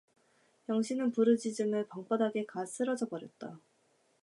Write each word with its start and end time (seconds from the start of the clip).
영신은 0.67 1.11
부르짖으며 1.11 1.85
방바닥에 1.85 2.47
가 2.47 2.65
쓰러져 2.65 3.05
버렸다. 3.07 3.59